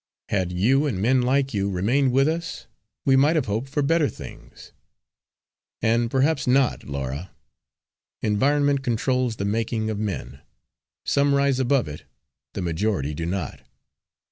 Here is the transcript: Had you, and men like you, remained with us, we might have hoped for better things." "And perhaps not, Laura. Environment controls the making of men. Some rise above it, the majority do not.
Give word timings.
Had 0.29 0.51
you, 0.51 0.87
and 0.87 0.99
men 0.99 1.21
like 1.21 1.53
you, 1.53 1.69
remained 1.69 2.11
with 2.11 2.27
us, 2.27 2.65
we 3.05 3.15
might 3.15 3.35
have 3.35 3.45
hoped 3.45 3.69
for 3.69 3.83
better 3.83 4.09
things." 4.09 4.71
"And 5.79 6.09
perhaps 6.09 6.47
not, 6.47 6.85
Laura. 6.85 7.29
Environment 8.23 8.81
controls 8.81 9.35
the 9.35 9.45
making 9.45 9.91
of 9.91 9.99
men. 9.99 10.41
Some 11.05 11.35
rise 11.35 11.59
above 11.59 11.87
it, 11.87 12.05
the 12.55 12.63
majority 12.63 13.13
do 13.13 13.27
not. 13.27 13.61